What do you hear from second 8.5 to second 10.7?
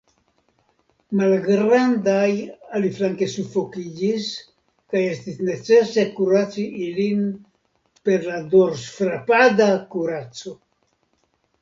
dorsfrapada kuraco.